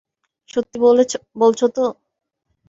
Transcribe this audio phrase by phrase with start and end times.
[0.49, 0.77] সত্যি
[1.35, 1.85] বলছো তো?